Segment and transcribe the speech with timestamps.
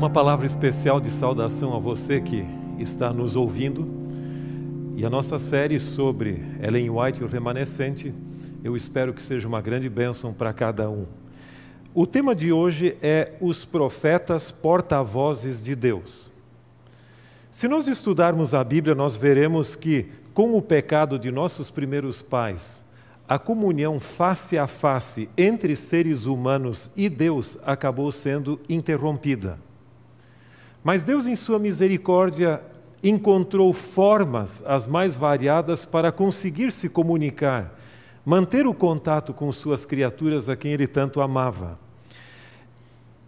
[0.00, 2.44] Uma palavra especial de saudação a você que
[2.80, 3.86] está nos ouvindo.
[4.96, 8.12] E a nossa série sobre Ellen White e o remanescente,
[8.64, 11.06] eu espero que seja uma grande bênção para cada um.
[11.94, 16.30] O tema de hoje é os profetas porta-vozes de Deus.
[17.50, 22.88] Se nós estudarmos a Bíblia, nós veremos que, com o pecado de nossos primeiros pais,
[23.28, 29.58] a comunhão face a face entre seres humanos e Deus acabou sendo interrompida.
[30.82, 32.60] Mas Deus, em Sua misericórdia,
[33.02, 37.78] encontrou formas as mais variadas para conseguir se comunicar,
[38.24, 41.78] manter o contato com suas criaturas a quem Ele tanto amava.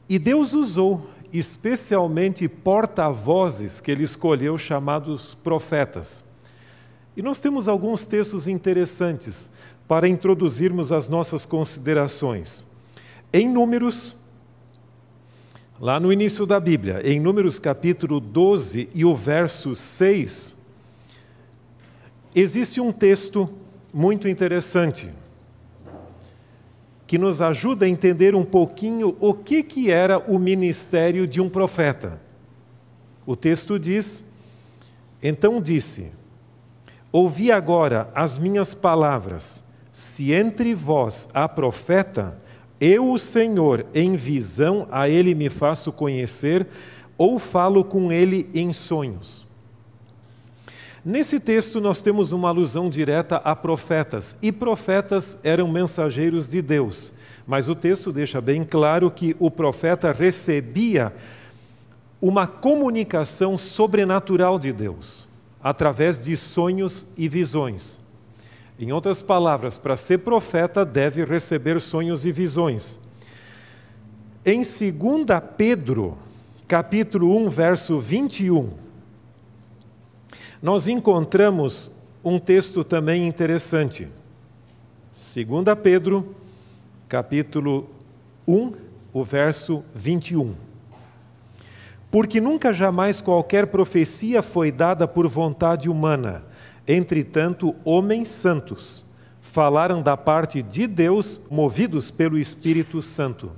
[0.08, 6.24] E Deus usou especialmente porta-vozes que Ele escolheu, chamados profetas.
[7.16, 9.50] E nós temos alguns textos interessantes
[9.88, 12.66] para introduzirmos as nossas considerações.
[13.32, 14.16] Em Números,
[15.82, 20.64] Lá no início da Bíblia, em Números capítulo 12 e o verso 6,
[22.32, 23.50] existe um texto
[23.92, 25.10] muito interessante
[27.04, 31.50] que nos ajuda a entender um pouquinho o que, que era o ministério de um
[31.50, 32.20] profeta.
[33.26, 34.30] O texto diz:
[35.20, 36.12] Então disse:
[37.10, 42.40] Ouvi agora as minhas palavras, se entre vós há profeta,
[42.84, 46.66] eu, o Senhor, em visão a ele me faço conhecer,
[47.16, 49.46] ou falo com ele em sonhos.
[51.04, 57.12] Nesse texto, nós temos uma alusão direta a profetas, e profetas eram mensageiros de Deus,
[57.46, 61.12] mas o texto deixa bem claro que o profeta recebia
[62.20, 65.24] uma comunicação sobrenatural de Deus,
[65.62, 68.01] através de sonhos e visões.
[68.78, 72.98] Em outras palavras, para ser profeta deve receber sonhos e visões.
[74.44, 74.92] Em 2
[75.56, 76.18] Pedro,
[76.66, 78.70] capítulo 1, verso 21,
[80.60, 84.08] nós encontramos um texto também interessante.
[85.14, 86.34] 2 Pedro,
[87.08, 87.88] capítulo
[88.48, 88.72] 1,
[89.12, 90.54] o verso 21.
[92.10, 96.42] Porque nunca jamais qualquer profecia foi dada por vontade humana,
[96.86, 99.04] Entretanto, homens santos
[99.40, 103.52] falaram da parte de Deus, movidos pelo Espírito Santo.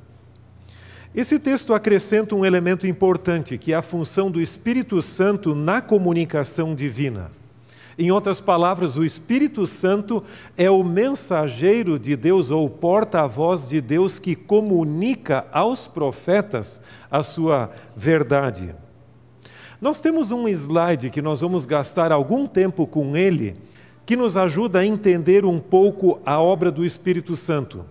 [1.15, 6.75] Esse texto acrescenta um elemento importante, que é a função do Espírito Santo na comunicação
[6.75, 7.31] divina.
[7.97, 10.25] Em outras palavras, o Espírito Santo
[10.57, 17.71] é o mensageiro de Deus ou porta-voz de Deus que comunica aos profetas a sua
[17.97, 18.75] verdade.
[19.85, 23.55] Nós temos um slide que nós vamos gastar algum tempo com ele,
[24.07, 27.85] que nos ajuda a entender um pouco a obra do Espírito Santo.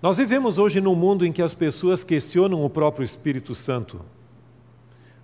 [0.00, 4.00] Nós vivemos hoje num mundo em que as pessoas questionam o próprio Espírito Santo.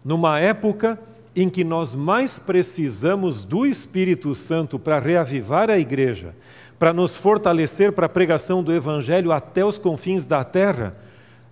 [0.05, 0.99] Numa época
[1.37, 6.35] em que nós mais precisamos do Espírito Santo para reavivar a igreja,
[6.77, 10.97] para nos fortalecer para a pregação do Evangelho até os confins da terra,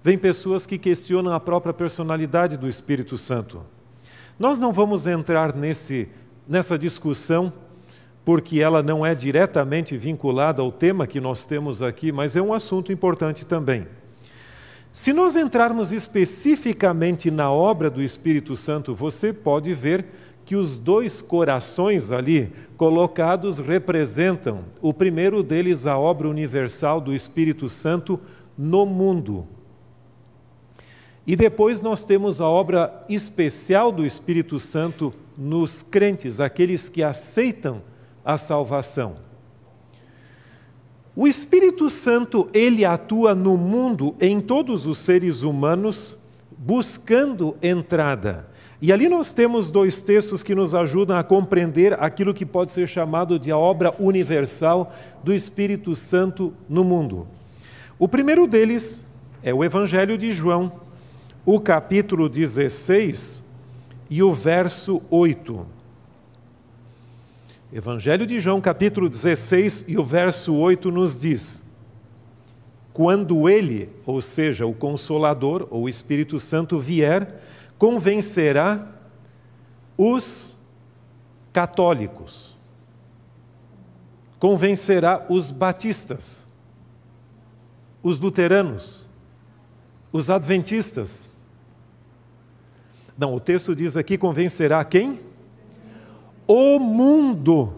[0.04, 3.62] Vem pessoas que questionam a própria personalidade do Espírito Santo.
[4.36, 6.08] Nós não vamos entrar nesse,
[6.48, 7.52] nessa discussão,
[8.24, 12.52] porque ela não é diretamente vinculada ao tema que nós temos aqui, mas é um
[12.52, 13.86] assunto importante também.
[14.92, 20.04] Se nós entrarmos especificamente na obra do Espírito Santo, você pode ver
[20.44, 27.68] que os dois corações ali colocados representam, o primeiro deles, a obra universal do Espírito
[27.68, 28.20] Santo
[28.58, 29.46] no mundo,
[31.26, 37.82] e depois nós temos a obra especial do Espírito Santo nos crentes, aqueles que aceitam
[38.24, 39.16] a salvação.
[41.14, 46.16] O Espírito Santo, ele atua no mundo em todos os seres humanos
[46.58, 48.48] buscando entrada.
[48.80, 52.88] E ali nós temos dois textos que nos ajudam a compreender aquilo que pode ser
[52.88, 54.92] chamado de a obra universal
[55.22, 57.28] do Espírito Santo no mundo.
[57.98, 59.04] O primeiro deles
[59.42, 60.72] é o Evangelho de João,
[61.44, 63.42] o capítulo 16
[64.08, 65.66] e o verso 8.
[67.72, 71.64] Evangelho de João, capítulo 16 e o verso 8 nos diz:
[72.92, 77.42] Quando ele, ou seja, o Consolador ou o Espírito Santo vier,
[77.76, 78.86] convencerá
[79.96, 80.56] os
[81.52, 82.56] católicos,
[84.38, 86.44] convencerá os batistas,
[88.00, 89.08] os luteranos,
[90.12, 91.31] os adventistas.
[93.22, 95.20] Não, o texto diz aqui: convencerá quem?
[96.44, 97.72] O mundo,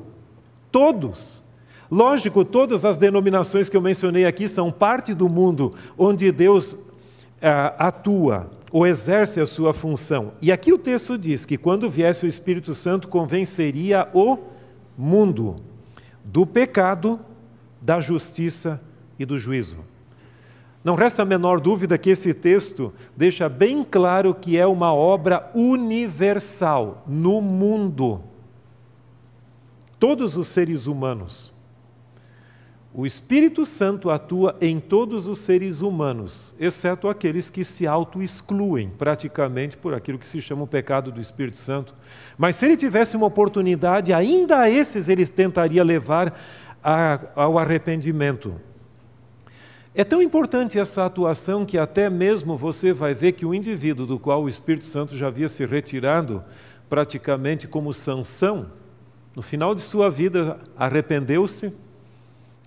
[0.72, 1.42] todos.
[1.90, 6.78] Lógico, todas as denominações que eu mencionei aqui são parte do mundo onde Deus
[7.42, 10.32] ah, atua ou exerce a sua função.
[10.40, 14.38] E aqui o texto diz que quando viesse o Espírito Santo, convenceria o
[14.96, 15.56] mundo
[16.24, 17.20] do pecado,
[17.82, 18.82] da justiça
[19.18, 19.76] e do juízo.
[20.84, 25.50] Não resta a menor dúvida que esse texto deixa bem claro que é uma obra
[25.54, 28.20] universal no mundo.
[29.98, 31.54] Todos os seres humanos
[32.96, 39.76] o Espírito Santo atua em todos os seres humanos, exceto aqueles que se auto-excluem praticamente
[39.76, 41.92] por aquilo que se chama o pecado do Espírito Santo.
[42.38, 46.38] Mas se ele tivesse uma oportunidade, ainda a esses ele tentaria levar
[46.84, 48.54] a, ao arrependimento.
[49.94, 54.18] É tão importante essa atuação que até mesmo você vai ver que o indivíduo do
[54.18, 56.42] qual o Espírito Santo já havia se retirado,
[56.88, 58.70] praticamente como sanção,
[59.36, 61.72] no final de sua vida arrependeu-se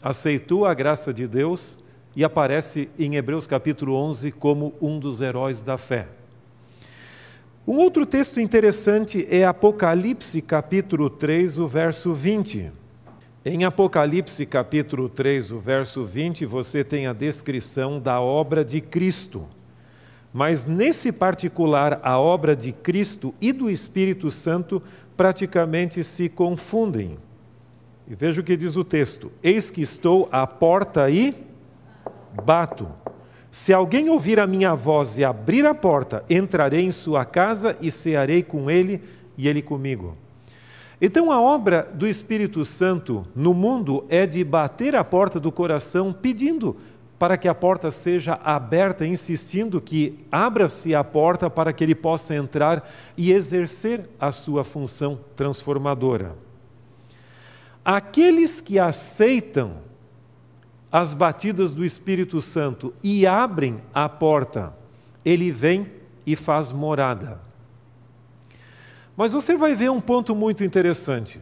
[0.01, 1.77] aceitou a graça de Deus
[2.15, 6.07] e aparece em Hebreus capítulo 11 como um dos heróis da fé.
[7.67, 12.71] Um outro texto interessante é Apocalipse capítulo 3, o verso 20.
[13.49, 19.47] Em Apocalipse capítulo 3, o verso 20, você tem a descrição da obra de Cristo.
[20.33, 24.83] Mas nesse particular, a obra de Cristo e do Espírito Santo
[25.15, 27.17] praticamente se confundem.
[28.05, 31.33] E veja o que diz o texto: Eis que estou à porta e
[32.43, 32.89] bato.
[33.49, 37.91] Se alguém ouvir a minha voz e abrir a porta, entrarei em sua casa e
[37.91, 39.01] cearei com ele
[39.37, 40.17] e ele comigo.
[40.99, 46.11] Então, a obra do Espírito Santo no mundo é de bater a porta do coração,
[46.11, 46.75] pedindo
[47.19, 52.35] para que a porta seja aberta, insistindo que abra-se a porta para que ele possa
[52.35, 56.35] entrar e exercer a sua função transformadora.
[57.83, 59.77] Aqueles que aceitam
[60.91, 64.73] as batidas do Espírito Santo e abrem a porta,
[65.23, 65.91] ele vem
[66.25, 67.46] e faz morada.
[69.17, 71.41] Mas você vai ver um ponto muito interessante.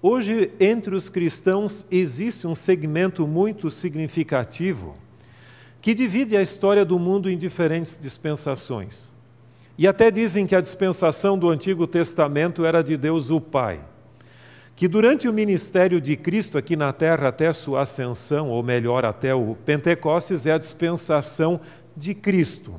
[0.00, 4.96] Hoje, entre os cristãos, existe um segmento muito significativo
[5.82, 9.12] que divide a história do mundo em diferentes dispensações.
[9.76, 13.80] E até dizem que a dispensação do Antigo Testamento era de Deus o Pai
[14.76, 19.34] que durante o ministério de Cristo aqui na terra, até sua ascensão, ou melhor, até
[19.34, 21.60] o Pentecostes, é a dispensação
[21.96, 22.74] de Cristo.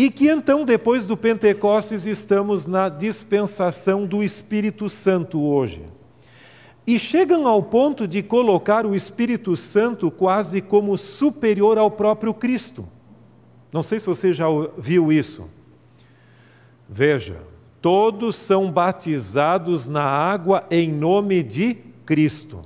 [0.00, 5.82] E que então, depois do Pentecostes, estamos na dispensação do Espírito Santo hoje.
[6.86, 12.88] E chegam ao ponto de colocar o Espírito Santo quase como superior ao próprio Cristo.
[13.70, 14.46] Não sei se você já
[14.78, 15.50] viu isso.
[16.88, 17.36] Veja,
[17.82, 21.74] todos são batizados na água em nome de
[22.06, 22.64] Cristo.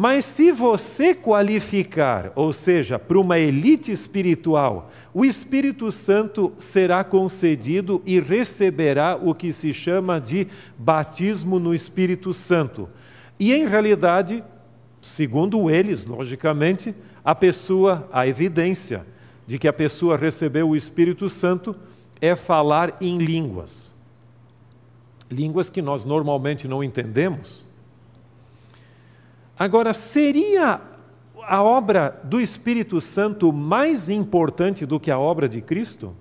[0.00, 8.00] Mas se você qualificar, ou seja, para uma elite espiritual, o Espírito Santo será concedido
[8.06, 10.46] e receberá o que se chama de
[10.78, 12.88] batismo no Espírito Santo.
[13.40, 14.44] E em realidade,
[15.02, 19.04] segundo eles, logicamente, a pessoa, a evidência
[19.48, 21.74] de que a pessoa recebeu o Espírito Santo
[22.20, 23.92] é falar em línguas.
[25.28, 27.66] Línguas que nós normalmente não entendemos.
[29.58, 30.80] Agora, seria
[31.42, 36.14] a obra do Espírito Santo mais importante do que a obra de Cristo?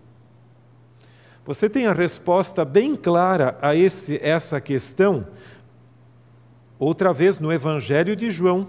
[1.46, 5.28] Você tem a resposta bem clara a esse, essa questão,
[6.80, 8.68] outra vez no Evangelho de João.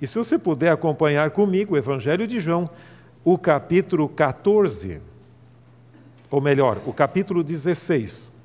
[0.00, 2.68] E se você puder acompanhar comigo o Evangelho de João,
[3.24, 5.00] o capítulo 14
[6.30, 8.39] ou melhor, o capítulo 16.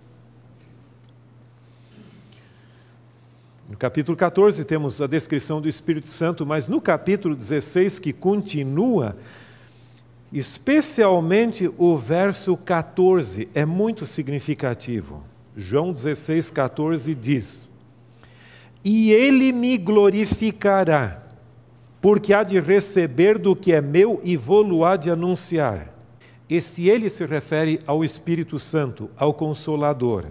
[3.68, 9.18] No capítulo 14 temos a descrição do Espírito Santo, mas no capítulo 16, que continua,
[10.32, 15.24] especialmente o verso 14, é muito significativo.
[15.58, 17.72] João 16, 14 diz:
[18.84, 21.24] E ele me glorificará,
[22.00, 25.92] porque há de receber do que é meu e vou-lo há de anunciar.
[26.48, 30.26] Esse ele se refere ao Espírito Santo, ao Consolador.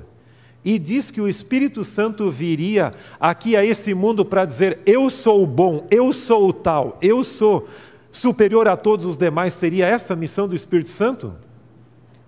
[0.65, 5.47] E diz que o Espírito Santo viria aqui a esse mundo para dizer: Eu sou
[5.47, 7.69] bom, eu sou o tal, eu sou
[8.11, 9.53] superior a todos os demais.
[9.53, 11.35] Seria essa a missão do Espírito Santo?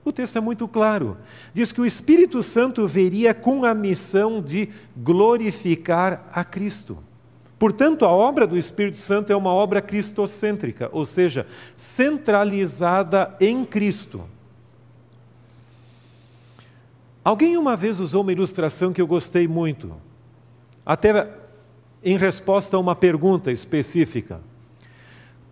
[0.04, 1.16] O texto é muito claro.
[1.52, 6.98] Diz que o Espírito Santo veria com a missão de glorificar a Cristo.
[7.58, 14.22] Portanto, a obra do Espírito Santo é uma obra cristocêntrica, ou seja, centralizada em Cristo.
[17.26, 19.96] Alguém uma vez usou uma ilustração que eu gostei muito,
[20.86, 21.28] até
[22.00, 24.40] em resposta a uma pergunta específica.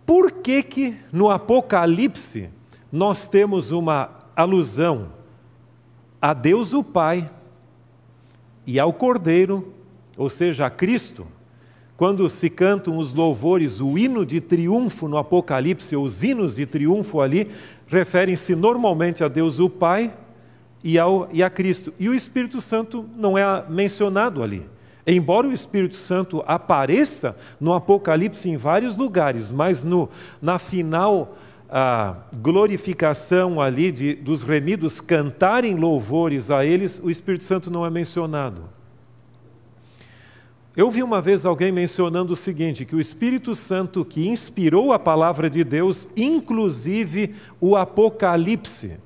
[0.05, 2.49] Por que que no Apocalipse
[2.89, 5.09] nós temos uma alusão
[6.21, 7.29] a Deus o Pai
[8.65, 9.73] e ao Cordeiro,
[10.15, 11.27] ou seja, a Cristo?
[11.97, 17.19] Quando se cantam os louvores, o hino de triunfo no Apocalipse, os hinos de triunfo
[17.19, 17.51] ali,
[17.85, 20.13] referem-se normalmente a Deus o Pai
[20.85, 21.91] e, ao, e a Cristo.
[21.99, 24.63] E o Espírito Santo não é mencionado ali.
[25.07, 30.07] Embora o Espírito Santo apareça no Apocalipse em vários lugares, mas no,
[30.39, 31.35] na final
[31.67, 37.89] a glorificação ali de, dos remidos cantarem louvores a eles, o Espírito Santo não é
[37.89, 38.63] mencionado.
[40.77, 44.99] Eu vi uma vez alguém mencionando o seguinte: que o Espírito Santo que inspirou a
[44.99, 48.99] palavra de Deus, inclusive o Apocalipse,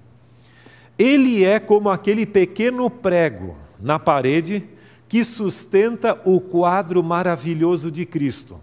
[1.00, 4.68] ele é como aquele pequeno prego na parede
[5.08, 8.60] que sustenta o quadro maravilhoso de Cristo.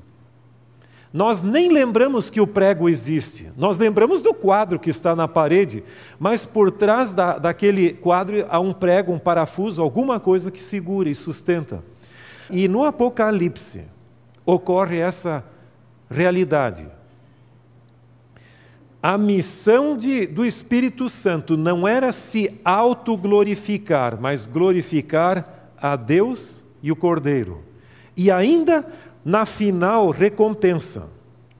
[1.12, 5.82] Nós nem lembramos que o prego existe, nós lembramos do quadro que está na parede,
[6.18, 11.08] mas por trás da, daquele quadro há um prego, um parafuso, alguma coisa que segura
[11.08, 11.82] e sustenta.
[12.50, 13.84] E no Apocalipse
[14.44, 15.42] ocorre essa
[16.10, 16.86] realidade.
[19.08, 26.90] A missão de, do Espírito Santo não era se autoglorificar, mas glorificar a Deus e
[26.90, 27.62] o Cordeiro.
[28.16, 28.84] E ainda
[29.24, 31.08] na final recompensa,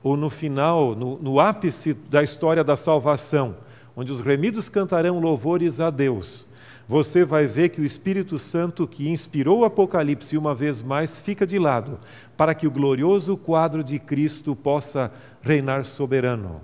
[0.03, 3.55] ou no final, no, no ápice da história da salvação,
[3.95, 6.47] onde os remidos cantarão louvores a Deus,
[6.85, 11.47] você vai ver que o Espírito Santo que inspirou o Apocalipse uma vez mais fica
[11.47, 11.97] de lado,
[12.35, 15.09] para que o glorioso quadro de Cristo possa
[15.41, 16.61] reinar soberano.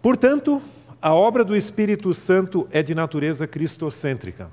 [0.00, 0.62] Portanto,
[1.00, 4.50] a obra do Espírito Santo é de natureza cristocêntrica.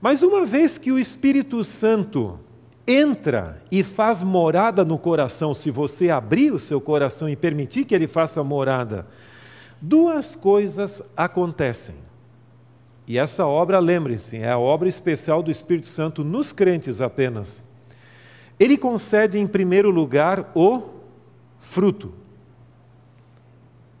[0.00, 2.38] Mas uma vez que o Espírito Santo
[2.86, 7.94] entra e faz morada no coração, se você abrir o seu coração e permitir que
[7.94, 9.06] ele faça morada,
[9.80, 11.96] duas coisas acontecem.
[13.06, 17.64] E essa obra, lembre-se, é a obra especial do Espírito Santo nos crentes apenas.
[18.58, 20.82] Ele concede, em primeiro lugar, o
[21.58, 22.12] fruto.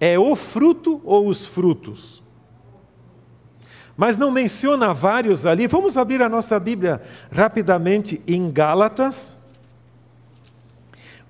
[0.00, 2.20] É o fruto ou os frutos?
[4.00, 5.66] mas não menciona vários ali.
[5.66, 9.36] Vamos abrir a nossa Bíblia rapidamente em Gálatas,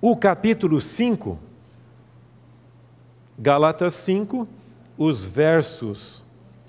[0.00, 1.37] o capítulo 5.
[3.37, 4.47] Gálatas 5,
[4.97, 6.23] os versos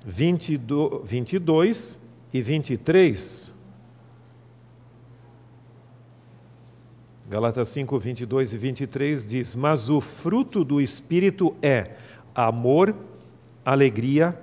[0.04, 2.00] 22
[2.34, 3.51] e 23.
[7.32, 11.92] Gálatas 5, 22 e 23 diz: Mas o fruto do Espírito é
[12.36, 12.94] amor,
[13.64, 14.38] alegria,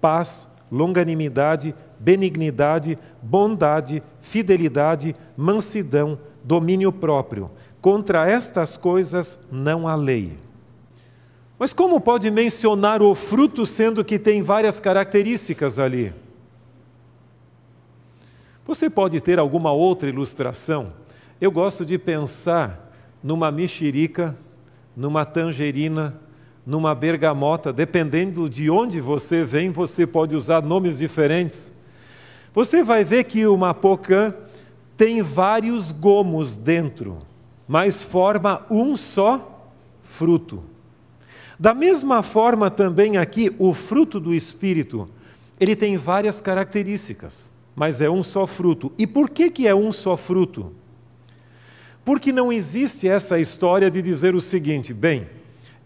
[0.00, 7.48] paz, longanimidade, benignidade, bondade, fidelidade, mansidão, domínio próprio.
[7.80, 10.36] Contra estas coisas não há lei.
[11.56, 16.12] Mas como pode mencionar o fruto sendo que tem várias características ali?
[18.64, 21.01] Você pode ter alguma outra ilustração?
[21.42, 24.38] Eu gosto de pensar numa mexerica,
[24.96, 26.20] numa tangerina,
[26.64, 31.72] numa bergamota, dependendo de onde você vem, você pode usar nomes diferentes.
[32.54, 34.32] Você vai ver que uma pocã
[34.96, 37.18] tem vários gomos dentro,
[37.66, 39.68] mas forma um só
[40.00, 40.62] fruto.
[41.58, 45.08] Da mesma forma também aqui, o fruto do Espírito,
[45.58, 48.92] ele tem várias características, mas é um só fruto.
[48.96, 50.80] E por que, que é um só fruto?
[52.04, 55.28] Porque não existe essa história de dizer o seguinte, bem,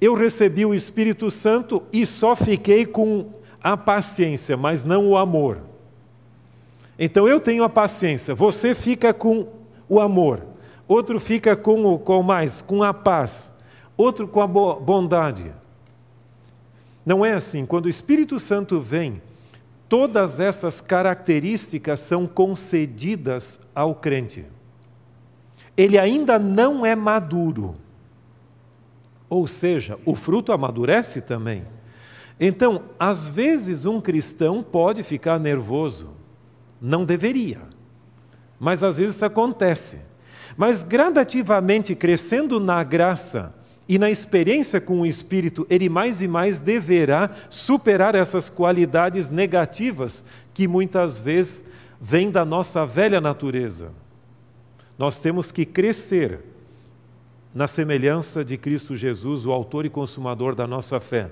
[0.00, 3.30] eu recebi o Espírito Santo e só fiquei com
[3.62, 5.60] a paciência, mas não o amor.
[6.98, 9.48] Então eu tenho a paciência, você fica com
[9.88, 10.42] o amor,
[10.88, 13.52] outro fica com o com mais, com a paz,
[13.96, 15.52] outro com a bondade.
[17.04, 17.64] Não é assim.
[17.64, 19.22] Quando o Espírito Santo vem,
[19.88, 24.44] todas essas características são concedidas ao crente.
[25.76, 27.76] Ele ainda não é maduro.
[29.28, 31.64] Ou seja, o fruto amadurece também.
[32.38, 36.14] Então, às vezes, um cristão pode ficar nervoso.
[36.80, 37.60] Não deveria.
[38.58, 40.02] Mas às vezes isso acontece.
[40.56, 43.54] Mas gradativamente crescendo na graça
[43.88, 50.24] E na experiência com o Espírito, ele mais e mais deverá superar essas qualidades negativas
[50.52, 51.68] que muitas vezes
[52.00, 53.92] vêm da nossa velha natureza.
[54.98, 56.40] Nós temos que crescer
[57.54, 61.30] na semelhança de Cristo Jesus, o Autor e Consumador da nossa fé.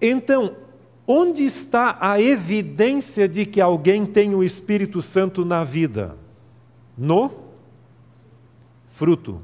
[0.00, 0.56] Então,
[1.06, 6.16] onde está a evidência de que alguém tem o Espírito Santo na vida?
[6.96, 7.32] No
[8.86, 9.42] fruto.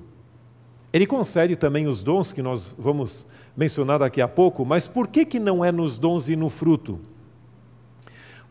[0.93, 5.25] Ele concede também os dons que nós vamos mencionar daqui a pouco, mas por que,
[5.25, 7.01] que não é nos dons e no fruto?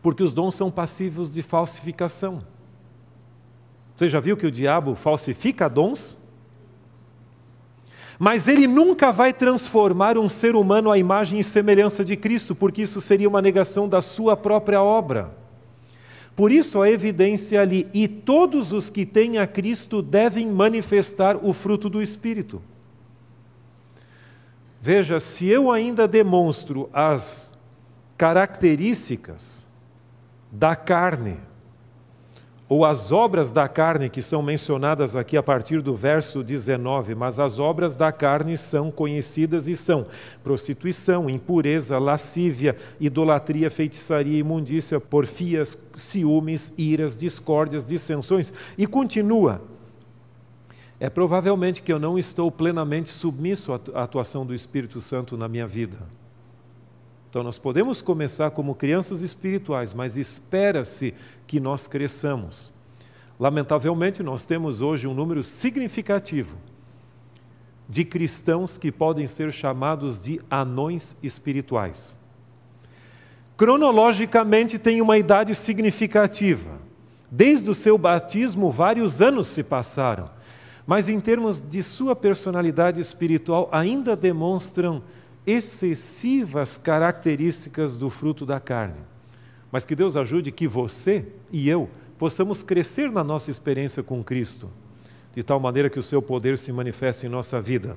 [0.02, 2.44] Porque os dons são passivos de falsificação.
[3.96, 6.18] Você já viu que o diabo falsifica dons?
[8.18, 12.82] Mas ele nunca vai transformar um ser humano à imagem e semelhança de Cristo, porque
[12.82, 15.34] isso seria uma negação da sua própria obra.
[16.34, 21.54] Por isso a evidência ali, e todos os que têm a Cristo devem manifestar o
[21.54, 22.60] fruto do Espírito.
[24.80, 27.58] Veja, se eu ainda demonstro as
[28.18, 29.66] características
[30.52, 31.38] da carne,
[32.68, 37.38] ou as obras da carne que são mencionadas aqui a partir do verso 19, mas
[37.38, 40.06] as obras da carne são conhecidas e são
[40.42, 49.60] prostituição, impureza, lascívia, idolatria, feitiçaria, imundícia, porfias, ciúmes, iras, discórdias, dissensões e continua.
[50.98, 55.66] É provavelmente que eu não estou plenamente submisso à atuação do Espírito Santo na minha
[55.66, 55.98] vida.
[57.36, 61.12] Então, nós podemos começar como crianças espirituais, mas espera-se
[61.46, 62.72] que nós cresçamos.
[63.38, 66.56] Lamentavelmente, nós temos hoje um número significativo
[67.86, 72.16] de cristãos que podem ser chamados de anões espirituais.
[73.54, 76.78] Cronologicamente, tem uma idade significativa.
[77.30, 80.30] Desde o seu batismo, vários anos se passaram,
[80.86, 85.02] mas em termos de sua personalidade espiritual, ainda demonstram
[85.46, 88.98] excessivas características do fruto da carne.
[89.70, 91.88] Mas que Deus ajude que você e eu
[92.18, 94.70] possamos crescer na nossa experiência com Cristo,
[95.34, 97.96] de tal maneira que o seu poder se manifeste em nossa vida.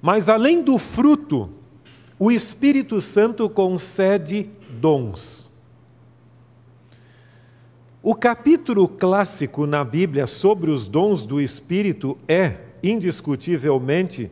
[0.00, 1.50] Mas além do fruto,
[2.18, 5.48] o Espírito Santo concede dons.
[8.02, 14.30] O capítulo clássico na Bíblia sobre os dons do Espírito é, indiscutivelmente,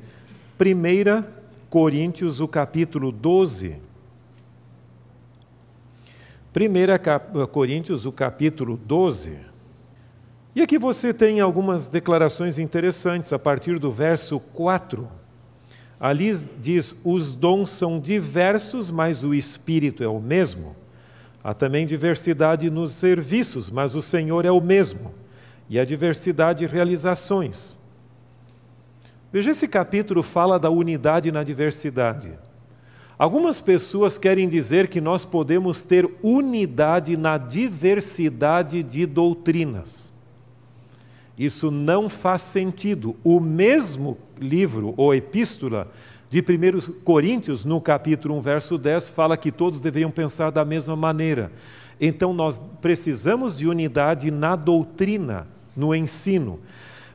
[0.58, 1.35] 1
[1.76, 3.76] Coríntios, o capítulo 12.
[6.56, 9.40] 1 Coríntios, o capítulo 12.
[10.54, 15.06] E aqui você tem algumas declarações interessantes a partir do verso 4.
[16.00, 20.74] Ali diz: os dons são diversos, mas o Espírito é o mesmo.
[21.44, 25.14] Há também diversidade nos serviços, mas o Senhor é o mesmo.
[25.68, 27.76] E a diversidade de realizações.
[29.32, 32.32] Veja, esse capítulo fala da unidade na diversidade.
[33.18, 40.12] Algumas pessoas querem dizer que nós podemos ter unidade na diversidade de doutrinas.
[41.38, 43.16] Isso não faz sentido.
[43.24, 45.90] O mesmo livro ou epístola
[46.28, 50.96] de 1 Coríntios, no capítulo 1, verso 10, fala que todos deveriam pensar da mesma
[50.96, 51.52] maneira.
[52.00, 56.60] Então nós precisamos de unidade na doutrina, no ensino.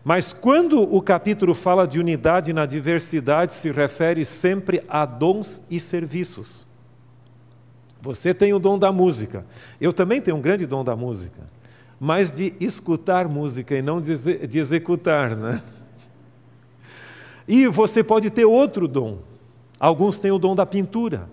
[0.04, 5.80] Mas quando o capítulo fala de unidade na diversidade, se refere sempre a dons e
[5.80, 6.66] serviços.
[8.02, 9.46] Você tem o dom da música,
[9.80, 11.40] eu também tenho um grande dom da música,
[12.00, 14.14] mas de escutar música e não de,
[14.58, 15.62] executar, né?
[17.48, 19.20] E você pode ter outro dom.
[19.80, 21.30] Alguns têm o dom da pintura.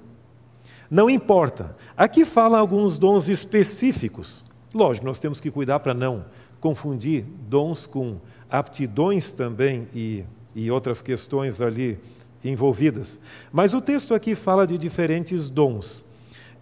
[0.91, 1.75] Não importa.
[1.97, 4.45] Aqui fala alguns dons específicos.
[4.75, 6.25] Lógico, nós temos que cuidar para não
[6.61, 8.19] confundir dons com
[8.51, 11.99] aptidões também e, e outras questões ali
[12.45, 13.21] envolvidas.
[13.53, 16.05] Mas o texto aqui fala de diferentes dons.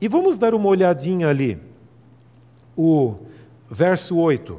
[0.00, 1.58] E vamos dar uma olhadinha ali.
[2.76, 3.16] O
[3.70, 4.58] verso 8.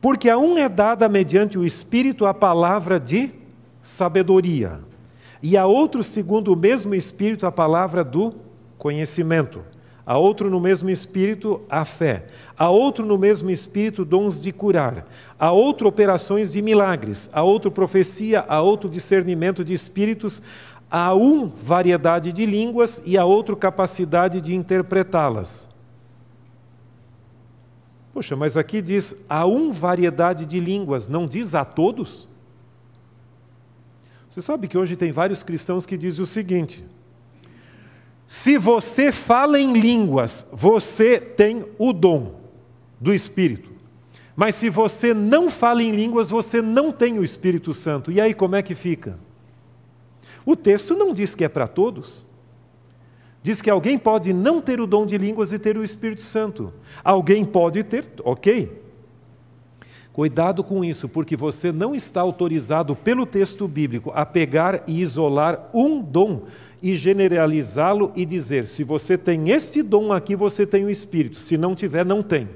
[0.00, 3.30] Porque a um é dada mediante o Espírito a palavra de
[3.82, 4.80] sabedoria,
[5.42, 8.34] e a outro, segundo o mesmo Espírito, a palavra do
[8.78, 9.62] conhecimento
[10.06, 12.26] a outro no mesmo espírito a fé,
[12.58, 15.06] a outro no mesmo espírito dons de curar,
[15.38, 20.42] a outro operações de milagres, a outro profecia, a outro discernimento de espíritos,
[20.90, 23.02] a um variedade de línguas.
[23.04, 25.68] E a outro capacidade de interpretá-las.
[28.12, 32.28] Poxa, mas aqui diz a um variedade de línguas, não diz a todos?
[34.30, 36.84] Você sabe que hoje tem vários cristãos que dizem o seguinte:
[38.26, 42.40] se você fala em línguas, você tem o dom
[43.00, 43.72] do Espírito.
[44.34, 48.10] Mas se você não fala em línguas, você não tem o Espírito Santo.
[48.10, 49.18] E aí como é que fica?
[50.44, 52.26] O texto não diz que é para todos.
[53.42, 56.72] Diz que alguém pode não ter o dom de línguas e ter o Espírito Santo.
[57.04, 58.82] Alguém pode ter, ok.
[60.12, 65.68] Cuidado com isso, porque você não está autorizado pelo texto bíblico a pegar e isolar
[65.74, 66.44] um dom
[66.84, 71.56] e generalizá-lo e dizer: se você tem este dom aqui, você tem o Espírito, se
[71.56, 72.46] não tiver, não tem.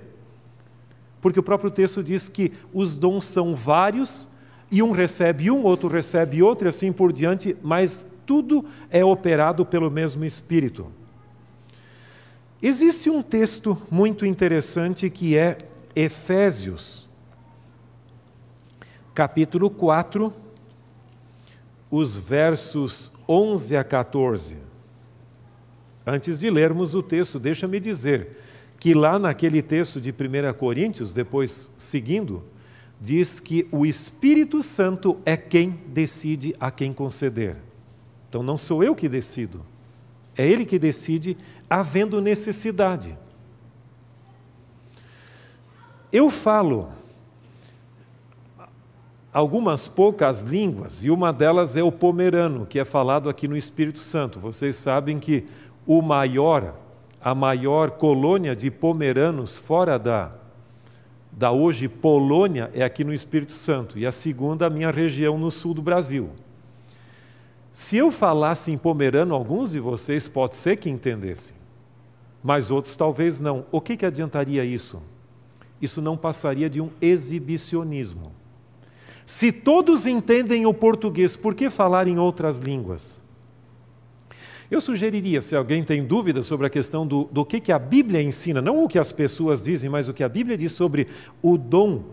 [1.19, 4.29] Porque o próprio texto diz que os dons são vários,
[4.71, 9.65] e um recebe um, outro recebe outro, e assim por diante, mas tudo é operado
[9.65, 10.93] pelo mesmo Espírito.
[12.61, 15.57] Existe um texto muito interessante que é
[15.97, 17.09] Efésios,
[19.15, 20.31] capítulo 4,
[21.91, 24.57] os versos 11 a 14.
[26.07, 28.39] Antes de lermos o texto, deixa-me dizer
[28.79, 32.45] que lá naquele texto de 1 Coríntios, depois seguindo,
[33.01, 37.57] diz que o Espírito Santo é quem decide a quem conceder.
[38.29, 39.65] Então não sou eu que decido,
[40.37, 41.37] é Ele que decide,
[41.69, 43.17] havendo necessidade.
[46.13, 46.89] Eu falo
[49.39, 54.01] algumas poucas línguas, e uma delas é o pomerano, que é falado aqui no Espírito
[54.01, 54.41] Santo.
[54.41, 55.47] Vocês sabem que
[55.87, 56.75] o maior
[57.21, 60.33] a maior colônia de pomeranos fora da,
[61.31, 65.53] da hoje Polônia é aqui no Espírito Santo, e a segunda, a minha região no
[65.53, 66.31] sul do Brasil.
[67.73, 71.55] Se eu falasse em pomerano, alguns de vocês pode ser que entendessem,
[72.43, 73.65] mas outros talvez não.
[73.71, 75.01] O que, que adiantaria isso?
[75.81, 78.38] Isso não passaria de um exibicionismo.
[79.29, 83.21] Se todos entendem o português, por que falar em outras línguas?
[84.71, 88.23] Eu sugeriria, se alguém tem dúvidas sobre a questão do, do que, que a Bíblia
[88.23, 91.09] ensina, não o que as pessoas dizem, mas o que a Bíblia diz sobre
[91.43, 92.05] o dom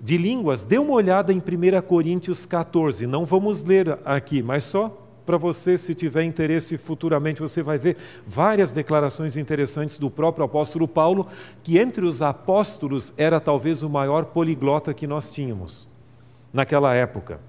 [0.00, 3.04] de línguas, dê uma olhada em 1 Coríntios 14.
[3.04, 7.96] Não vamos ler aqui, mas só para você, se tiver interesse futuramente, você vai ver
[8.24, 11.26] várias declarações interessantes do próprio apóstolo Paulo,
[11.64, 15.92] que entre os apóstolos era talvez o maior poliglota que nós tínhamos
[16.54, 17.40] naquela época.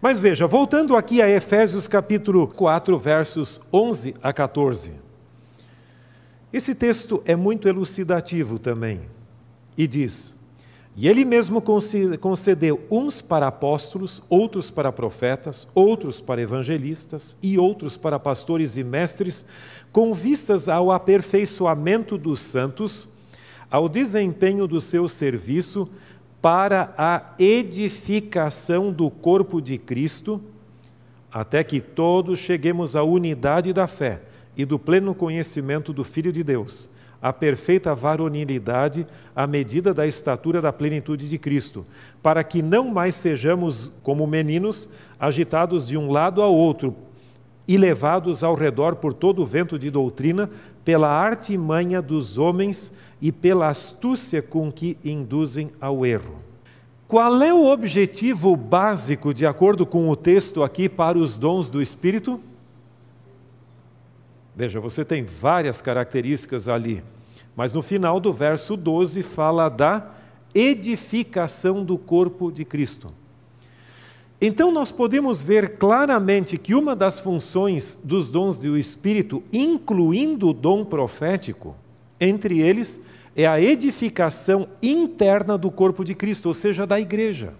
[0.00, 4.92] Mas veja, voltando aqui a Efésios capítulo 4, versos 11 a 14.
[6.52, 9.00] Esse texto é muito elucidativo também
[9.76, 10.34] e diz:
[10.94, 11.60] E ele mesmo
[12.20, 18.84] concedeu uns para apóstolos, outros para profetas, outros para evangelistas e outros para pastores e
[18.84, 19.46] mestres,
[19.90, 23.08] com vistas ao aperfeiçoamento dos santos,
[23.68, 25.90] ao desempenho do seu serviço
[26.46, 30.40] para a edificação do corpo de Cristo,
[31.28, 34.22] até que todos cheguemos à unidade da fé
[34.56, 36.88] e do pleno conhecimento do Filho de Deus,
[37.20, 39.04] à perfeita varonilidade,
[39.34, 41.84] à medida da estatura da plenitude de Cristo,
[42.22, 46.94] para que não mais sejamos como meninos, agitados de um lado a outro
[47.66, 50.48] e levados ao redor por todo o vento de doutrina,
[50.84, 56.36] pela artimanha dos homens e pela astúcia com que induzem ao erro.
[57.08, 61.80] Qual é o objetivo básico, de acordo com o texto aqui, para os dons do
[61.80, 62.40] Espírito?
[64.56, 67.04] Veja, você tem várias características ali,
[67.54, 70.14] mas no final do verso 12 fala da
[70.54, 73.12] edificação do corpo de Cristo.
[74.40, 80.52] Então, nós podemos ver claramente que uma das funções dos dons do Espírito, incluindo o
[80.52, 81.74] dom profético,
[82.20, 83.00] entre eles,
[83.34, 87.52] é a edificação interna do corpo de Cristo, ou seja, da igreja.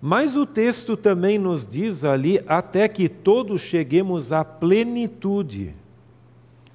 [0.00, 5.74] Mas o texto também nos diz ali até que todos cheguemos à plenitude,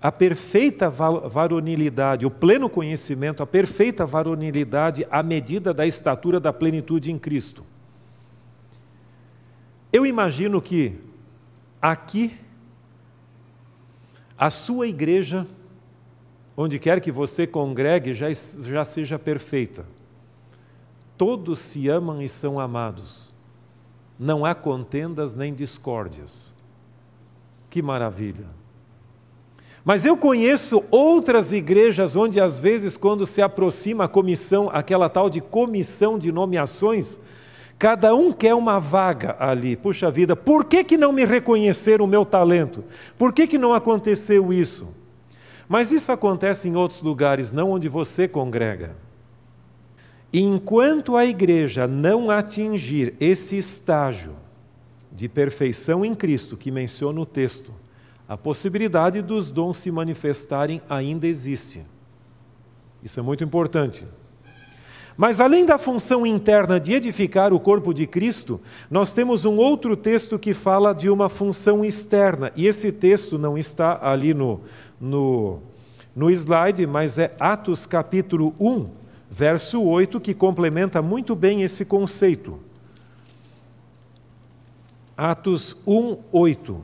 [0.01, 7.11] à perfeita varonilidade, o pleno conhecimento, a perfeita varonilidade à medida da estatura da plenitude
[7.11, 7.63] em Cristo.
[9.93, 10.95] Eu imagino que
[11.81, 12.33] aqui
[14.39, 15.45] a sua igreja,
[16.55, 19.85] onde quer que você congregue, já, já seja perfeita.
[21.17, 23.29] Todos se amam e são amados.
[24.17, 26.53] Não há contendas nem discórdias.
[27.69, 28.47] Que maravilha!
[29.83, 35.29] Mas eu conheço outras igrejas onde, às vezes, quando se aproxima a comissão, aquela tal
[35.29, 37.19] de comissão de nomeações,
[37.79, 39.77] Cada um quer uma vaga ali.
[39.77, 42.83] Puxa vida, por que, que não me reconheceram o meu talento?
[43.17, 44.93] Por que, que não aconteceu isso?
[45.65, 48.97] Mas isso acontece em outros lugares, não onde você congrega.
[50.33, 54.35] Enquanto a igreja não atingir esse estágio
[55.09, 57.73] de perfeição em Cristo que menciona o texto,
[58.27, 61.83] a possibilidade dos dons se manifestarem ainda existe.
[63.01, 64.05] Isso é muito importante.
[65.19, 69.97] Mas além da função interna de edificar o corpo de Cristo, nós temos um outro
[69.97, 72.53] texto que fala de uma função externa.
[72.55, 74.61] E esse texto não está ali no,
[74.97, 75.59] no,
[76.15, 78.87] no slide, mas é Atos capítulo 1,
[79.29, 82.57] verso 8, que complementa muito bem esse conceito.
[85.17, 86.81] Atos 1, 8.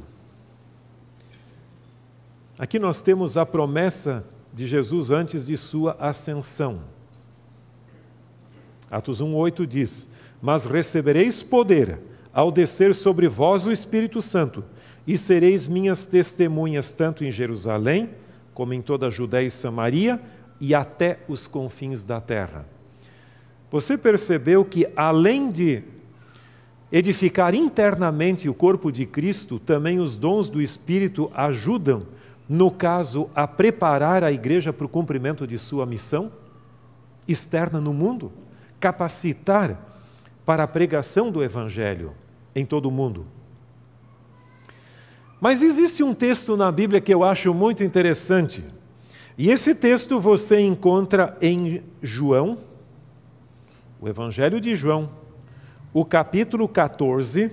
[2.59, 6.94] Aqui nós temos a promessa de Jesus antes de sua ascensão.
[8.89, 11.99] Atos 1,8 diz: Mas recebereis poder
[12.33, 14.63] ao descer sobre vós o Espírito Santo,
[15.07, 18.09] e sereis minhas testemunhas tanto em Jerusalém,
[18.53, 20.19] como em toda a Judéia e Samaria,
[20.59, 22.65] e até os confins da terra.
[23.71, 25.83] Você percebeu que, além de
[26.91, 32.03] edificar internamente o corpo de Cristo, também os dons do Espírito ajudam,
[32.47, 36.31] no caso, a preparar a igreja para o cumprimento de sua missão
[37.27, 38.31] externa no mundo?
[38.79, 39.79] Capacitar
[40.45, 42.13] para a pregação do Evangelho
[42.55, 43.25] em todo o mundo.
[45.39, 48.63] Mas existe um texto na Bíblia que eu acho muito interessante.
[49.37, 52.57] E esse texto você encontra em João,
[53.99, 55.09] o Evangelho de João,
[55.93, 57.51] o capítulo 14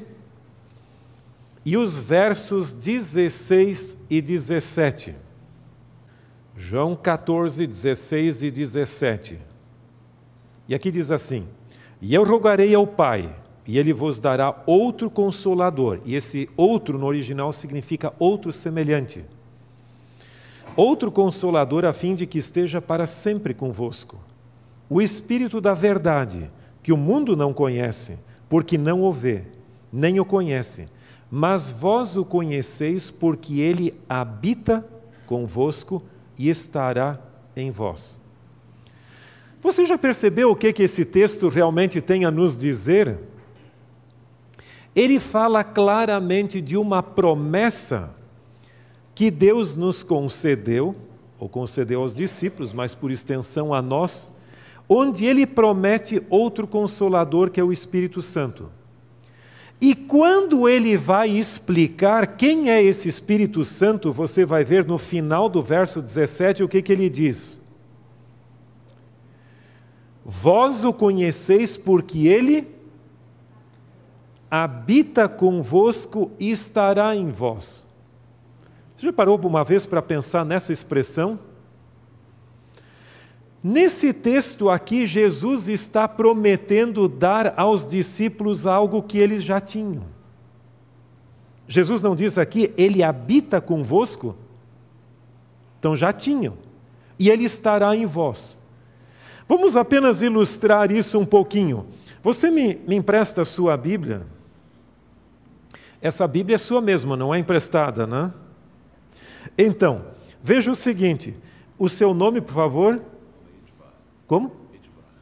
[1.64, 5.14] e os versos 16 e 17.
[6.56, 9.51] João 14, 16 e 17.
[10.72, 11.46] E aqui diz assim:
[12.00, 13.28] E eu rogarei ao Pai,
[13.66, 16.00] e ele vos dará outro consolador.
[16.02, 19.22] E esse outro no original significa outro semelhante.
[20.74, 24.18] Outro consolador a fim de que esteja para sempre convosco.
[24.88, 26.50] O Espírito da Verdade,
[26.82, 29.42] que o mundo não conhece, porque não o vê,
[29.92, 30.88] nem o conhece,
[31.30, 34.82] mas vós o conheceis, porque ele habita
[35.26, 36.02] convosco
[36.38, 37.20] e estará
[37.54, 38.21] em vós.
[39.62, 43.16] Você já percebeu o que, que esse texto realmente tem a nos dizer?
[44.94, 48.12] Ele fala claramente de uma promessa
[49.14, 50.96] que Deus nos concedeu,
[51.38, 54.28] ou concedeu aos discípulos, mas por extensão a nós,
[54.88, 58.68] onde ele promete outro consolador que é o Espírito Santo.
[59.80, 65.48] E quando ele vai explicar quem é esse Espírito Santo, você vai ver no final
[65.48, 67.61] do verso 17 o que, que ele diz.
[70.24, 72.68] Vós o conheceis porque ele
[74.50, 77.86] habita convosco e estará em vós.
[78.94, 81.38] Você já parou uma vez para pensar nessa expressão?
[83.64, 90.04] Nesse texto aqui, Jesus está prometendo dar aos discípulos algo que eles já tinham.
[91.66, 94.36] Jesus não diz aqui, ele habita convosco?
[95.78, 96.58] Então já tinham.
[97.18, 98.61] E ele estará em vós.
[99.54, 101.84] Vamos apenas ilustrar isso um pouquinho.
[102.22, 104.22] Você me, me empresta a sua Bíblia?
[106.00, 108.32] Essa Bíblia é sua mesma, não é emprestada, né?
[109.58, 110.06] Então,
[110.42, 111.36] veja o seguinte:
[111.78, 112.98] o seu nome, por favor?
[114.26, 114.56] Como?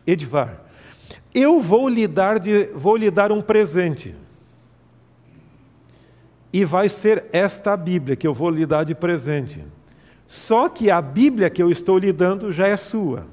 [0.06, 0.62] Edvar.
[1.34, 4.14] Eu vou lhe dar, de, vou lhe dar um presente.
[6.52, 9.64] E vai ser esta Bíblia que eu vou lhe dar de presente.
[10.28, 13.26] Só que a Bíblia que eu estou lhe dando já é sua.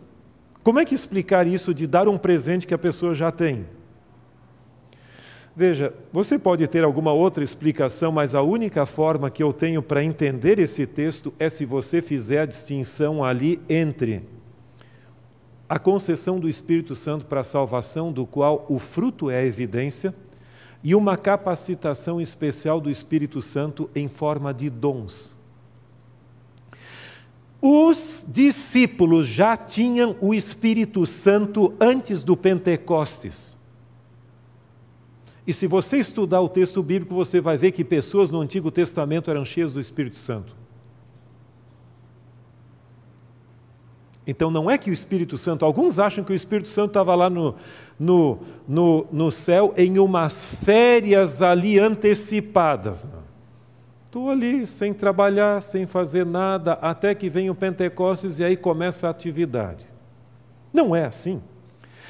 [0.68, 3.66] Como é que explicar isso de dar um presente que a pessoa já tem?
[5.56, 10.04] Veja, você pode ter alguma outra explicação, mas a única forma que eu tenho para
[10.04, 14.28] entender esse texto é se você fizer a distinção ali entre
[15.70, 20.14] a concessão do Espírito Santo para a salvação, do qual o fruto é a evidência,
[20.84, 25.37] e uma capacitação especial do Espírito Santo em forma de dons.
[27.62, 33.58] Os discípulos já tinham o Espírito Santo antes do Pentecostes.
[35.46, 39.32] E se você estudar o texto bíblico, você vai ver que pessoas no Antigo Testamento
[39.32, 40.56] eram cheias do Espírito Santo.
[44.28, 47.30] Então não é que o Espírito Santo, alguns acham que o Espírito Santo estava lá
[47.30, 47.56] no,
[47.98, 53.06] no, no, no céu em umas férias ali antecipadas.
[53.06, 53.27] Não.
[54.18, 59.06] Estou ali sem trabalhar, sem fazer nada, até que vem o Pentecostes e aí começa
[59.06, 59.86] a atividade.
[60.74, 61.40] Não é assim.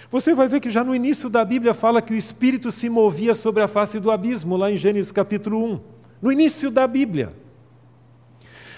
[0.09, 3.35] Você vai ver que já no início da Bíblia fala que o Espírito se movia
[3.35, 5.79] sobre a face do abismo, lá em Gênesis capítulo 1.
[6.21, 7.33] No início da Bíblia.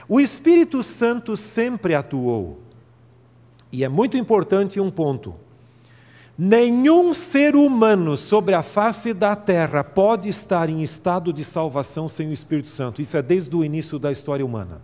[0.08, 2.60] O Espírito Santo sempre atuou.
[3.72, 5.36] E é muito importante um ponto.
[6.42, 12.30] Nenhum ser humano sobre a face da terra pode estar em estado de salvação sem
[12.30, 13.02] o Espírito Santo.
[13.02, 14.82] Isso é desde o início da história humana.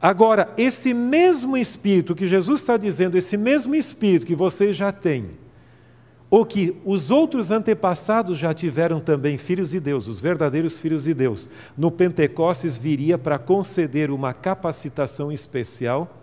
[0.00, 5.30] Agora, esse mesmo Espírito que Jesus está dizendo, esse mesmo Espírito que vocês já têm,
[6.28, 11.14] ou que os outros antepassados já tiveram também, filhos de Deus, os verdadeiros filhos de
[11.14, 11.48] Deus,
[11.78, 16.21] no Pentecostes viria para conceder uma capacitação especial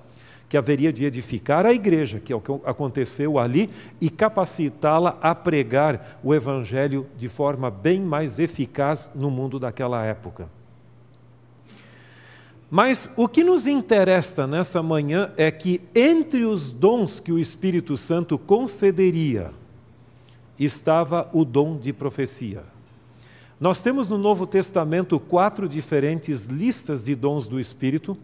[0.50, 3.70] que haveria de edificar a igreja, que é o que aconteceu ali,
[4.02, 10.50] e capacitá-la a pregar o Evangelho de forma bem mais eficaz no mundo daquela época.
[12.70, 17.96] Mas o que nos interessa nessa manhã é que, entre os dons que o Espírito
[17.96, 19.52] Santo concederia,
[20.58, 22.64] estava o dom de profecia.
[23.60, 28.18] Nós temos no Novo Testamento quatro diferentes listas de dons do Espírito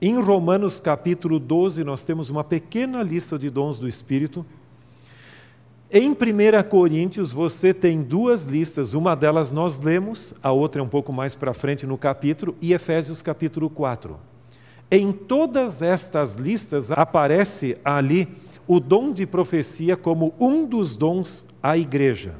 [0.00, 4.44] em Romanos capítulo 12, nós temos uma pequena lista de dons do Espírito.
[5.90, 6.16] Em 1
[6.68, 11.34] Coríntios, você tem duas listas, uma delas nós lemos, a outra é um pouco mais
[11.34, 14.18] para frente no capítulo, e Efésios capítulo 4.
[14.90, 18.28] Em todas estas listas aparece ali
[18.66, 22.34] o dom de profecia como um dos dons à igreja.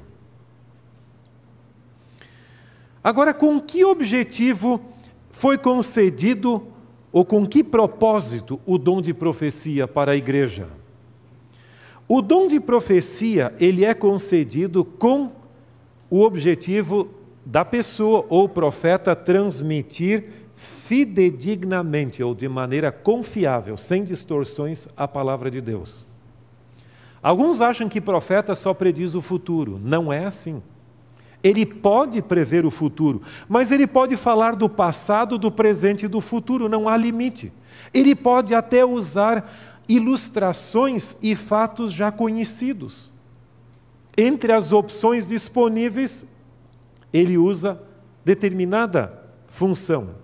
[3.02, 4.80] Agora, com que objetivo
[5.30, 6.75] foi concedido
[7.16, 10.68] ou com que propósito o dom de profecia para a igreja?
[12.06, 15.32] O dom de profecia, ele é concedido com
[16.10, 17.08] o objetivo
[17.42, 20.24] da pessoa ou profeta transmitir
[20.54, 26.06] fidedignamente ou de maneira confiável, sem distorções, a palavra de Deus.
[27.22, 29.80] Alguns acham que profeta só prediz o futuro.
[29.82, 30.62] Não é assim.
[31.46, 36.20] Ele pode prever o futuro, mas ele pode falar do passado, do presente e do
[36.20, 37.52] futuro, não há limite.
[37.94, 39.48] Ele pode até usar
[39.88, 43.12] ilustrações e fatos já conhecidos.
[44.18, 46.34] Entre as opções disponíveis,
[47.12, 47.80] ele usa
[48.24, 50.16] determinada função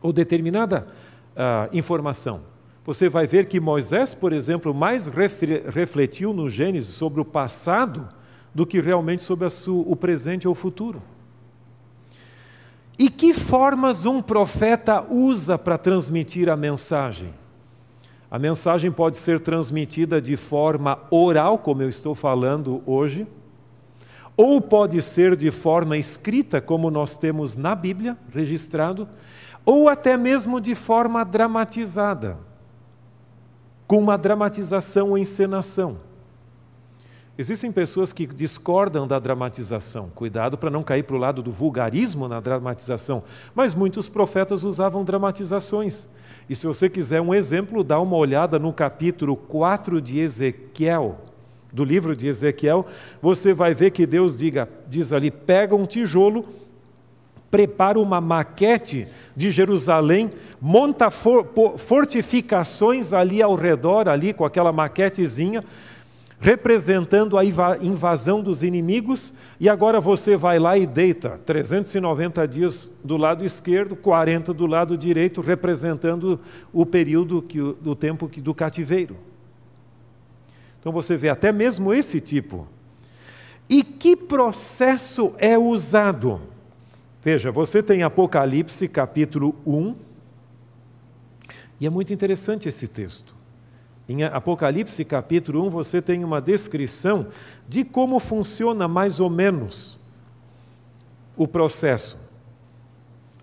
[0.00, 0.88] ou determinada
[1.36, 2.40] uh, informação.
[2.86, 5.08] Você vai ver que Moisés, por exemplo, mais
[5.74, 8.08] refletiu no Gênesis sobre o passado
[8.54, 11.02] do que realmente sobre sua, o presente ou o futuro.
[12.98, 17.32] E que formas um profeta usa para transmitir a mensagem?
[18.30, 23.26] A mensagem pode ser transmitida de forma oral, como eu estou falando hoje,
[24.36, 29.08] ou pode ser de forma escrita, como nós temos na Bíblia registrado,
[29.64, 32.38] ou até mesmo de forma dramatizada,
[33.86, 35.98] com uma dramatização ou encenação.
[37.38, 40.10] Existem pessoas que discordam da dramatização.
[40.14, 43.22] Cuidado para não cair para o lado do vulgarismo na dramatização.
[43.54, 46.08] Mas muitos profetas usavam dramatizações.
[46.48, 51.20] E se você quiser um exemplo, dá uma olhada no capítulo 4 de Ezequiel,
[51.72, 52.86] do livro de Ezequiel,
[53.22, 56.44] você vai ver que Deus diga, diz ali: pega um tijolo,
[57.50, 65.64] prepara uma maquete de Jerusalém, monta fortificações ali ao redor, ali com aquela maquetezinha
[66.42, 73.16] representando a invasão dos inimigos, e agora você vai lá e deita 390 dias do
[73.16, 76.40] lado esquerdo, 40 do lado direito, representando
[76.72, 79.16] o período que, do tempo do cativeiro.
[80.80, 82.66] Então você vê até mesmo esse tipo.
[83.68, 86.40] E que processo é usado?
[87.22, 89.94] Veja, você tem Apocalipse capítulo 1,
[91.80, 93.41] e é muito interessante esse texto.
[94.08, 97.28] Em Apocalipse capítulo 1, você tem uma descrição
[97.68, 99.98] de como funciona mais ou menos
[101.36, 102.20] o processo.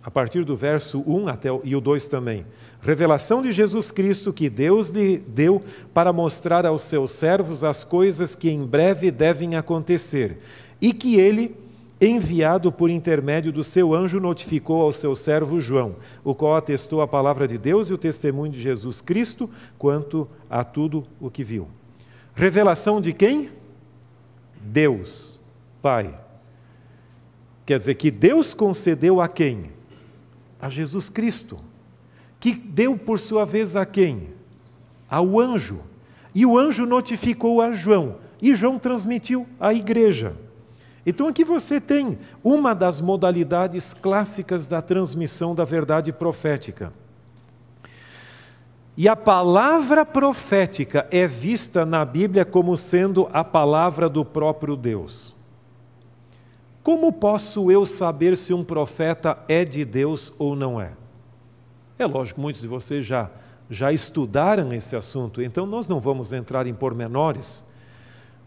[0.03, 2.45] A partir do verso 1 até o, e o 2 também.
[2.81, 8.35] Revelação de Jesus Cristo que Deus lhe deu para mostrar aos seus servos as coisas
[8.35, 10.41] que em breve devem acontecer
[10.81, 11.55] e que ele
[12.01, 17.07] enviado por intermédio do seu anjo, notificou ao seu servo João, o qual atestou a
[17.07, 21.67] palavra de Deus e o testemunho de Jesus Cristo quanto a tudo o que viu.
[22.33, 23.49] Revelação de quem?
[24.61, 25.39] Deus,
[25.81, 26.17] Pai.
[27.65, 29.71] Quer dizer que Deus concedeu a quem?
[30.59, 31.59] A Jesus Cristo.
[32.39, 34.29] Que deu por sua vez a quem?
[35.09, 35.81] Ao anjo.
[36.33, 38.15] E o anjo notificou a João.
[38.41, 40.35] E João transmitiu à igreja.
[41.05, 46.93] Então aqui você tem uma das modalidades clássicas da transmissão da verdade profética.
[48.97, 55.33] E a palavra profética é vista na Bíblia como sendo a palavra do próprio Deus.
[56.83, 60.91] Como posso eu saber se um profeta é de Deus ou não é?
[61.97, 63.29] É lógico, muitos de vocês já,
[63.69, 67.63] já estudaram esse assunto, então nós não vamos entrar em pormenores.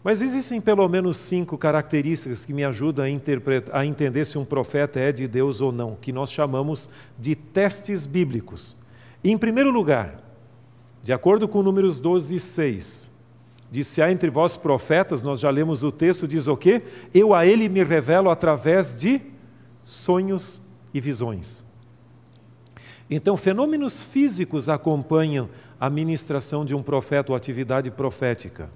[0.03, 4.99] Mas existem pelo menos cinco características que me ajudam a, a, entender se um profeta
[4.99, 8.75] é de Deus ou não, que nós chamamos de testes bíblicos.
[9.23, 10.19] Em primeiro lugar,
[11.01, 13.11] de acordo com Números 12 e 6,
[13.71, 16.81] diz: Se há entre vós profetas, nós já lemos o texto, diz o quê?
[17.13, 19.21] Eu a ele me revelo através de
[19.85, 20.61] sonhos
[20.93, 21.63] e visões.
[23.09, 25.49] Então, fenômenos físicos acompanham
[25.79, 28.69] a ministração de um profeta ou atividade profética.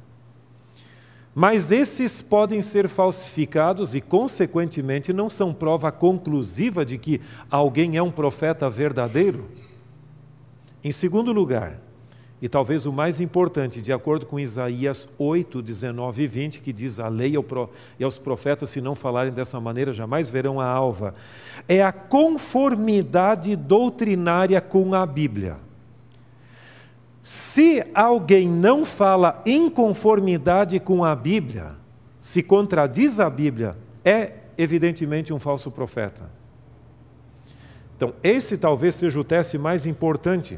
[1.39, 8.01] Mas esses podem ser falsificados e, consequentemente, não são prova conclusiva de que alguém é
[8.01, 9.45] um profeta verdadeiro.
[10.83, 11.79] Em segundo lugar,
[12.41, 16.99] e talvez o mais importante, de acordo com Isaías 8, 19 e 20, que diz:
[16.99, 17.35] A lei
[17.99, 21.13] e aos profetas, se não falarem dessa maneira, jamais verão a alva,
[21.67, 25.66] é a conformidade doutrinária com a Bíblia.
[27.27, 31.75] Se alguém não fala em conformidade com a Bíblia,
[32.21, 36.31] se contradiz a Bíblia, é evidentemente um falso profeta.
[37.97, 40.57] Então, esse talvez seja o teste mais importante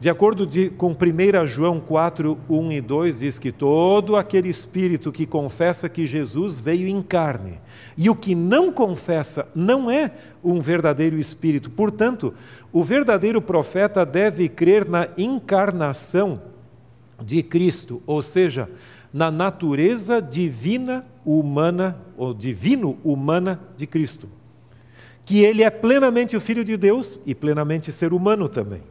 [0.00, 5.10] de acordo de, com 1 João 4, 1 e 2, diz que todo aquele espírito
[5.10, 7.58] que confessa que Jesus veio em carne
[7.96, 11.68] e o que não confessa não é um verdadeiro espírito.
[11.68, 12.32] Portanto,
[12.72, 16.42] o verdadeiro profeta deve crer na encarnação
[17.22, 18.68] de Cristo, ou seja,
[19.12, 24.28] na natureza divina humana, ou divino-humana de Cristo.
[25.24, 28.82] Que ele é plenamente o Filho de Deus e plenamente ser humano também.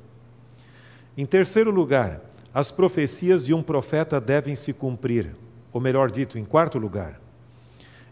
[1.17, 2.21] Em terceiro lugar,
[2.53, 5.35] as profecias de um profeta devem se cumprir,
[5.71, 7.19] ou melhor dito, em quarto lugar.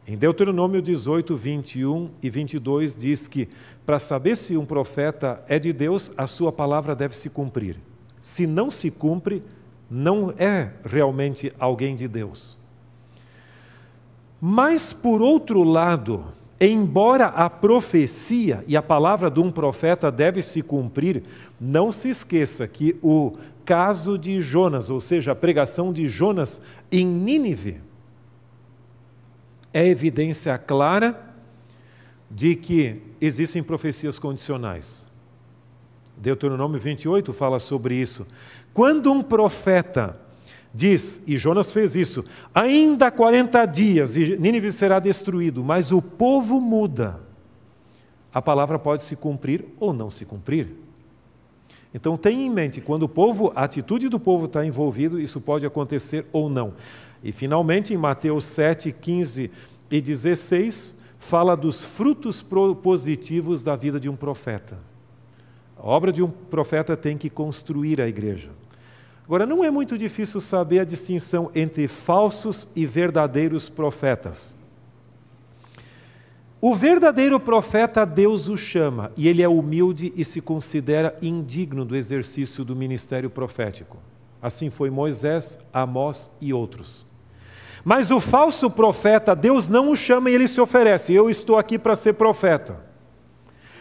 [0.08, 3.50] Em Deuteronômio 18, 21 e 22 diz que
[3.86, 7.78] para saber se um profeta é de Deus, a sua palavra deve se cumprir.
[8.22, 9.42] Se não se cumpre,
[9.90, 12.56] não é realmente alguém de Deus.
[14.40, 16.26] Mas, por outro lado,
[16.62, 21.24] embora a profecia e a palavra de um profeta deve se cumprir,
[21.60, 27.06] não se esqueça que o caso de Jonas, ou seja, a pregação de Jonas em
[27.06, 27.82] Nínive,
[29.76, 31.36] é evidência clara
[32.32, 35.06] de que existem profecias condicionais.
[36.16, 38.26] Deuteronômio 28 fala sobre isso.
[38.74, 40.18] Quando um profeta
[40.74, 42.24] diz, e Jonas fez isso,
[42.54, 47.20] ainda 40 dias e Nínive será destruído, mas o povo muda.
[48.34, 50.70] A palavra pode se cumprir ou não se cumprir.
[51.94, 55.66] Então tenha em mente, quando o povo, a atitude do povo está envolvido, isso pode
[55.66, 56.74] acontecer ou não.
[57.26, 59.50] E finalmente, em Mateus 7, 15
[59.90, 62.40] e 16, fala dos frutos
[62.84, 64.78] positivos da vida de um profeta.
[65.76, 68.52] A obra de um profeta tem que construir a igreja.
[69.26, 74.56] Agora, não é muito difícil saber a distinção entre falsos e verdadeiros profetas.
[76.62, 81.96] O verdadeiro profeta, Deus o chama, e ele é humilde e se considera indigno do
[81.96, 83.98] exercício do ministério profético.
[84.40, 87.04] Assim foi Moisés, Amós e outros.
[87.86, 91.78] Mas o falso profeta, Deus não o chama e ele se oferece: Eu estou aqui
[91.78, 92.84] para ser profeta.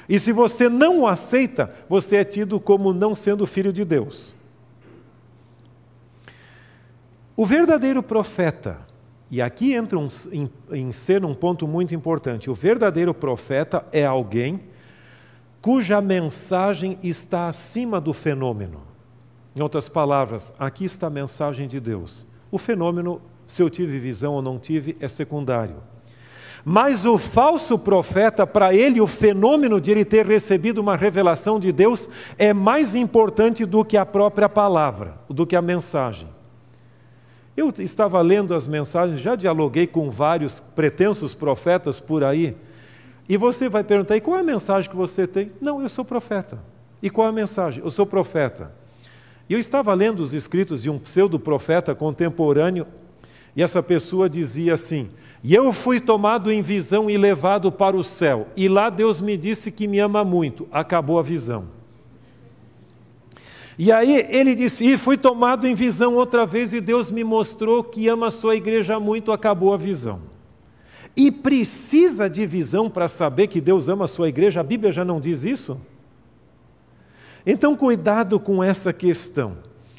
[0.07, 4.35] E se você não o aceita, você é tido como não sendo filho de Deus.
[7.35, 8.79] O verdadeiro profeta,
[9.31, 14.05] e aqui entra um, em, em ser um ponto muito importante: o verdadeiro profeta é
[14.05, 14.61] alguém
[15.63, 18.83] cuja mensagem está acima do fenômeno.
[19.57, 22.27] Em outras palavras, aqui está a mensagem de Deus.
[22.51, 25.77] O fenômeno, se eu tive visão ou não tive, é secundário.
[26.65, 31.71] Mas o falso profeta, para ele, o fenômeno de ele ter recebido uma revelação de
[31.71, 36.27] Deus é mais importante do que a própria palavra, do que a mensagem.
[37.55, 42.57] Eu estava lendo as mensagens, já dialoguei com vários pretensos profetas por aí,
[43.29, 45.53] e você vai perguntar: e qual é a mensagem que você tem?
[45.61, 46.59] Não, eu sou profeta.
[47.03, 47.83] E qual é a mensagem?
[47.85, 48.73] Eu sou profeta.
[49.49, 52.87] E eu estava lendo os escritos de um pseudo-profeta contemporâneo,
[53.57, 55.11] e essa pessoa dizia assim:
[55.43, 59.37] E eu fui tomado em visão e levado para o céu, e lá Deus me
[59.37, 60.67] disse que me ama muito.
[60.73, 61.67] Acabou a visão.
[63.79, 67.83] E aí ele disse: E fui tomado em visão outra vez, e Deus me mostrou
[67.83, 70.21] que ama a sua igreja muito, acabou a visão.
[71.17, 74.61] E precisa de visão para saber que Deus ama a sua igreja?
[74.61, 75.81] A Bíblia já não diz isso?
[77.47, 79.57] Então, cuidado com essa questão.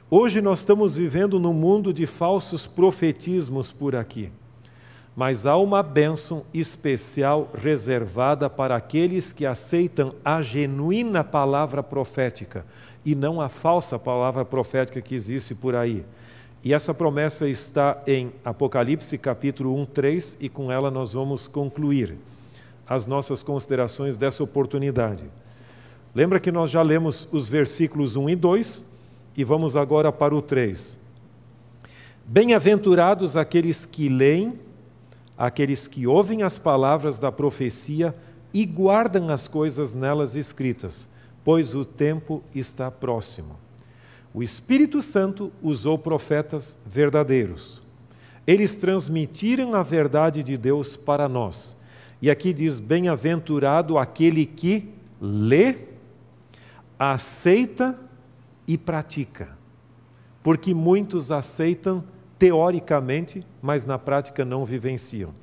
[0.08, 4.30] Hoje nós estamos vivendo num mundo de falsos profetismos por aqui.
[5.16, 12.64] Mas há uma bênção especial reservada para aqueles que aceitam a genuína palavra profética
[13.04, 16.06] e não a falsa palavra profética que existe por aí.
[16.64, 22.16] E essa promessa está em Apocalipse capítulo 1, 3, e com ela nós vamos concluir
[22.88, 25.24] as nossas considerações dessa oportunidade.
[26.14, 28.95] Lembra que nós já lemos os versículos 1 e 2
[29.36, 31.00] e vamos agora para o 3.
[32.26, 34.60] Bem-aventurados aqueles que leem,
[35.38, 38.16] aqueles que ouvem as palavras da profecia
[38.54, 41.08] e guardam as coisas nelas escritas,
[41.44, 43.60] pois o tempo está próximo.
[44.34, 47.82] O Espírito Santo usou profetas verdadeiros.
[48.48, 51.76] Eles transmitiram a verdade de Deus para nós.
[52.22, 55.76] E aqui diz: Bem-aventurado aquele que lê,
[56.98, 57.98] aceita
[58.68, 59.50] e pratica.
[60.44, 62.04] Porque muitos aceitam
[62.38, 65.34] teoricamente, mas na prática não vivenciam.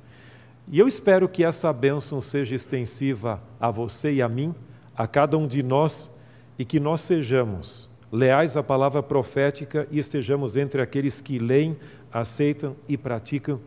[0.67, 4.55] E eu espero que essa bênção seja extensiva a você e a mim,
[4.95, 6.15] a cada um de nós,
[6.57, 11.75] e que nós sejamos leais à palavra profética e estejamos entre aqueles que leem,
[12.11, 13.59] aceitam e praticam,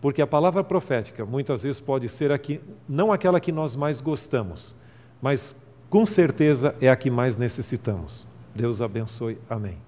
[0.00, 4.74] porque a palavra profética muitas vezes pode ser aqui, não aquela que nós mais gostamos,
[5.20, 8.29] mas com certeza é a que mais necessitamos.
[8.54, 9.38] Deus abençoe.
[9.48, 9.78] Amém.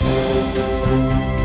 [0.00, 1.37] Amém.